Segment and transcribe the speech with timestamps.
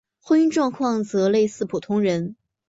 [0.19, 2.35] 婚姻状况则类似普通人。